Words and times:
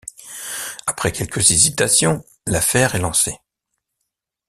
Après 0.87 1.11
quelques 1.11 1.51
hésitations, 1.51 2.25
l'affaire 2.47 2.95
est 2.95 2.99
lancée. 3.01 3.37